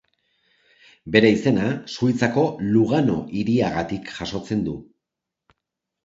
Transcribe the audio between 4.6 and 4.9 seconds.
du.